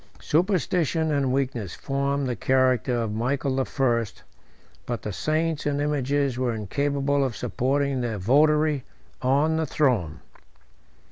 [0.19, 4.23] Superstition and weakness formed the character of Michael the First,
[4.87, 8.83] but the saints and images were incapable of supporting their votary
[9.21, 10.21] on the throne.